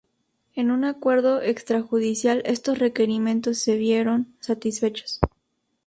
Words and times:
En 0.55 0.71
un 0.71 0.83
acuerdo 0.83 1.43
extrajudicial 1.43 2.41
estos 2.45 2.79
requerimientos 2.79 3.59
se 3.59 3.77
vieron 3.77 4.33
satisfechos. 4.39 5.19